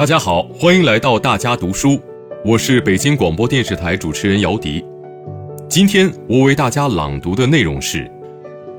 [0.00, 2.00] 大家好，欢迎来到大家读书，
[2.42, 4.82] 我是北京广播电视台主持人姚迪。
[5.68, 8.10] 今天我为大家朗读的内容是：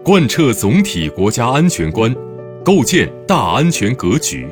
[0.03, 2.11] 贯彻总体国家安全观，
[2.65, 4.47] 构建大安全格局。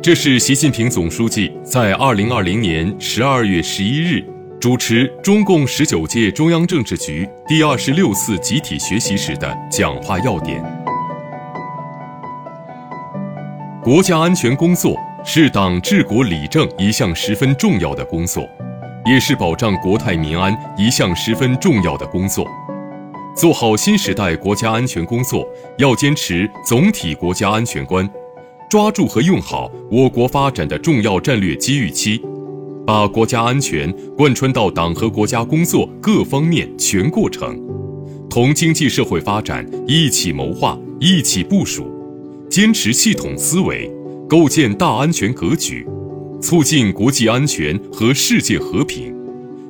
[0.00, 4.24] 这是习近平总书记在二零二零年十二月十一日
[4.60, 10.62] 主持中共十九届中央政治局第二十六次集体学习时的讲话要点。
[13.82, 14.96] 国家安全工作。
[15.28, 18.48] 是党治国理政一项十分重要的工作，
[19.04, 22.46] 也是保障国泰民安一项十分重要的工作。
[23.34, 25.44] 做好新时代国家安全工作，
[25.78, 28.08] 要坚持总体国家安全观，
[28.70, 32.22] 抓住和用好我国发展的重要战略机遇期，
[32.86, 37.60] 把国家安全贯穿到党和国家工作各方面全过程，
[38.30, 41.90] 同经济社会发展一起谋划、一起部署，
[42.48, 43.90] 坚持系统思维。
[44.28, 45.86] 构建大安全格局，
[46.42, 49.14] 促进国际安全和世界和平，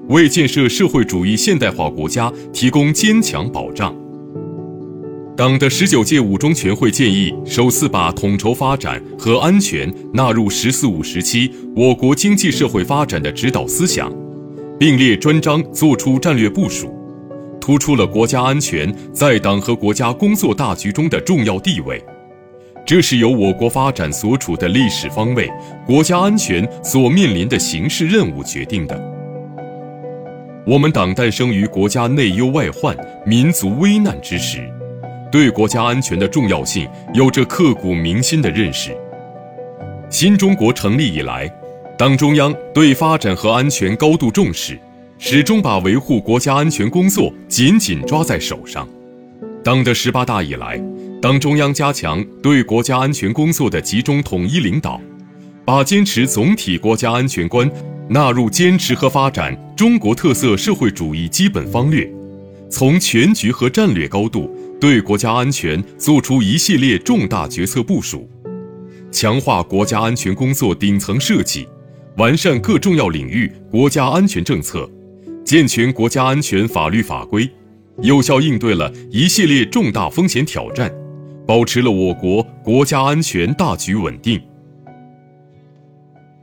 [0.09, 3.95] 为建设社会主义现代化国家提供坚强保障。
[5.37, 14.11] 党的十九届五中全会建议首次把统筹发展和安全纳入“十四五”时期我国经济社会发展的指导思想，
[14.79, 16.89] 并列专章作出战略部署，
[17.61, 22.03] 突出了国家安全在党和国家工作大局中的重要地位。
[22.87, 25.51] 这是由我国发展所处的历史方位、
[25.85, 28.97] 国家安全所面临的形势任务决定的。
[30.65, 34.61] 我们党诞生于国家内忧外患、民族危难之时，
[35.33, 38.97] 对国家安全的重要性有着刻骨铭心的认识。
[40.09, 41.53] 新中国成立以来，
[41.99, 44.79] 党中央对发展和安全高度重视，
[45.19, 48.89] 始终把维护国家安全工作紧紧抓在手上。
[49.65, 50.81] 党的十八大以来，
[51.23, 55.01] 党中央加强对国家安全工作的集中统一领导，
[55.65, 57.69] 把坚持总体国家安全观
[58.09, 62.09] 纳入坚持和发展中国特色社会主义基本方略，
[62.69, 68.29] 从全局和战略高度对国家安全作出一系列重大决策部署，
[69.11, 71.67] 强化国家安全工作顶层设计，
[72.19, 74.89] 完善各重要领域国家安全政策，
[75.45, 77.49] 健全国家安全法律法规，
[78.03, 80.93] 有效应对了一系列重大风险挑战。
[81.47, 84.43] 保持了我国国家安全大局稳定。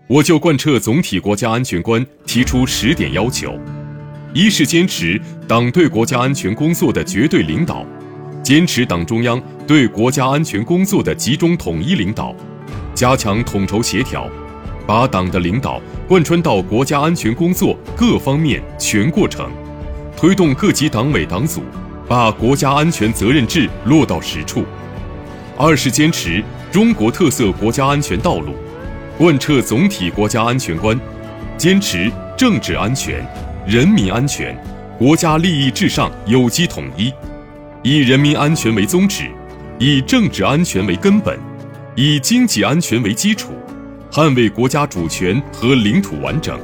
[0.08, 3.60] 我就贯彻总体国家安全观提出十点要求：
[4.34, 7.86] 一是坚持党对国家安全工作的绝对领导，
[8.42, 12.34] 坚持党中央对国家安全工作的集中统一领导，
[12.94, 14.30] 加强统筹协调，
[14.88, 19.52] 把党的领导贯穿到国家安全工作各方面全过程，
[20.16, 21.62] 推动各级党委党组
[22.08, 24.64] 把国家安全责任制落到实处。
[25.58, 28.56] 二是坚持中国特色国家安全道路，
[29.18, 31.00] 贯彻总体国家安全观，
[31.58, 33.24] 坚持政治安全、
[33.68, 34.58] 人民安全、
[34.98, 37.14] 国家利益至上有机统一，
[37.84, 39.30] 以人民安全为宗旨，
[39.78, 41.38] 以政治安全为根本，
[41.96, 43.52] 以经济安全为基础，
[44.12, 46.60] 捍卫国家主权和领土完整，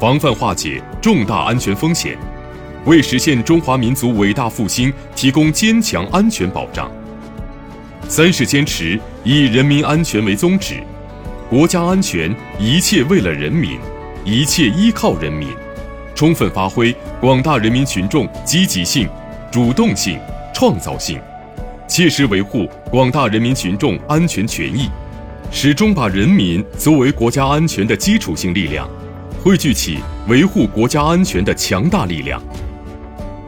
[0.00, 2.18] 防范化解重大安全风险，
[2.86, 6.90] 为实现中华民族伟大复兴提供坚强安全保障。
[8.08, 10.76] 三是坚持以人民安全为宗旨，
[11.50, 13.78] 国家安全一切为了人民，
[14.24, 15.48] 一切依靠人民，
[16.14, 19.08] 充分发挥广大人民群众积极性、
[19.50, 20.18] 主动性、
[20.54, 21.20] 创造性，
[21.88, 24.88] 切实维护广大人民群众安全权益，
[25.50, 28.88] 始终把人民作为国家安全的基础性力量，
[29.42, 32.40] 汇聚起维护国家安全的强大力量。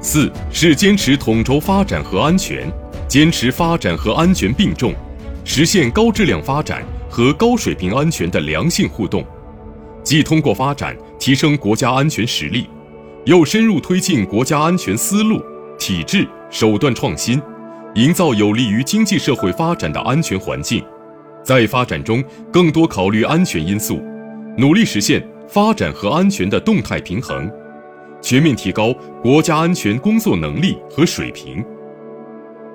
[0.00, 2.68] 四是坚持统筹发展和安全。
[3.08, 4.94] 坚持发展和安全并重，
[5.42, 9.24] 实现高质量发展和高水平安全的良性互动，
[10.04, 12.68] 既通过发展提升国家安全实力，
[13.24, 15.42] 又深入推进国家安全思路、
[15.78, 17.40] 体制、手段创新，
[17.94, 20.84] 营造有利于经济社会发展的安全环境，
[21.42, 22.22] 在发展中
[22.52, 24.02] 更多考虑安全因素，
[24.58, 27.50] 努力实现发展和安全的动态平衡，
[28.20, 31.64] 全面提高国家安全工作能力和水平。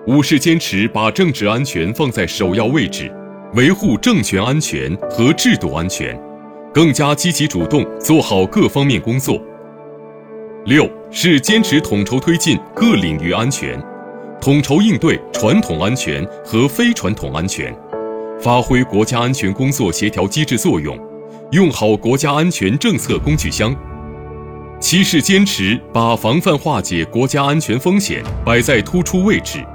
[0.05, 3.09] 五是坚持把政治安全放在首要位置，
[3.53, 6.19] 维护政权安全和制度安全，
[6.73, 9.41] 更加积极主动做好各方面工作。
[10.65, 13.81] 六是坚持统筹推进各领域安全，
[14.41, 17.73] 统筹应对传统安全和非传统安全，
[18.41, 20.99] 发挥国家安全工作协调机制作用，
[21.51, 23.73] 用好国家安全政策工具箱。
[24.81, 29.65] 七是坚持把防范化解国家安全风险摆在突出位置。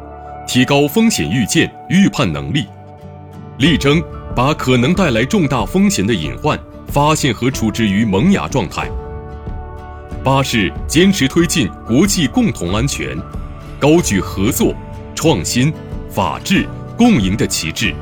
[0.48, 2.66] 提高风险预见、预判能力，
[3.58, 4.02] 力争
[4.34, 8.90] 把可能带来重大风险的隐患发现和处置于萌芽状态。
[10.24, 13.14] 八是坚持推进国际共同安全，
[13.78, 14.74] 高举合作、
[15.14, 15.70] 创新、
[16.08, 16.66] 法治、
[16.96, 17.94] 共赢的旗帜，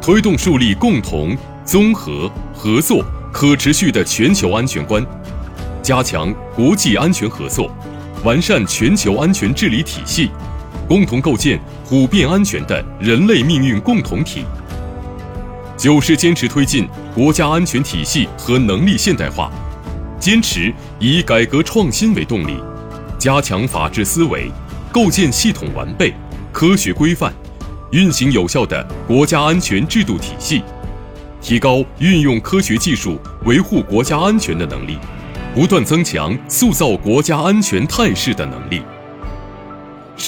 [0.00, 5.04] 推动树立共同、综合、合作、可持续的全球安全观，
[5.82, 7.70] 加强国际安全合作，
[8.24, 10.30] 完善全球安全治理体系，
[10.88, 14.44] 共同构建普遍安全的人类命运共同体。
[15.76, 19.50] 九是坚持推进国家安全体系和能力现代化。
[20.18, 22.56] 坚持以改革创新为动力，
[23.18, 24.50] 加强法治思维，
[24.90, 26.14] 构建系统完备、
[26.50, 27.32] 科学规范、
[27.92, 30.62] 运行有效的国家安全制度体系，
[31.42, 34.98] 提高运用科学技术维护国家安全的能力，
[35.54, 38.80] 不断增强塑造国家安全态势的能力。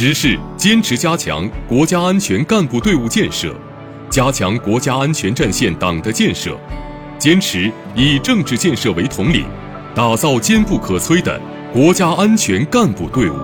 [0.00, 3.52] 十是坚持加强国家安全干部队伍建设，
[4.08, 6.56] 加强国家安全战线党的建设，
[7.18, 9.44] 坚持以政治建设为统领。
[9.96, 11.40] 打造坚不可摧的
[11.72, 13.34] 国家安全干部队伍。